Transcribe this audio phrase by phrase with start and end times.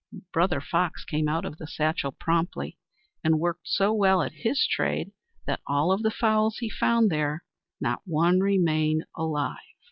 [0.33, 2.79] Brother Fox came out of the satchel promptly,
[3.23, 5.11] and worked so well at his trade
[5.45, 7.43] that of all the fowls he found there,
[7.79, 9.59] not one remained alive.